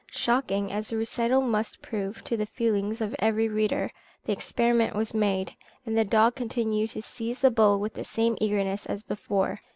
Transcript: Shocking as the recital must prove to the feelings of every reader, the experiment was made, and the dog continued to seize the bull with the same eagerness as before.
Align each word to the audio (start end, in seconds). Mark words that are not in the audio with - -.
Shocking 0.09 0.71
as 0.71 0.89
the 0.89 0.97
recital 0.97 1.41
must 1.41 1.79
prove 1.83 2.23
to 2.23 2.35
the 2.35 2.47
feelings 2.47 3.01
of 3.01 3.15
every 3.19 3.47
reader, 3.47 3.91
the 4.25 4.31
experiment 4.33 4.95
was 4.95 5.13
made, 5.13 5.55
and 5.85 5.95
the 5.95 6.03
dog 6.03 6.33
continued 6.33 6.89
to 6.89 7.03
seize 7.03 7.41
the 7.41 7.51
bull 7.51 7.79
with 7.79 7.93
the 7.93 8.03
same 8.03 8.35
eagerness 8.41 8.87
as 8.87 9.03
before. 9.03 9.61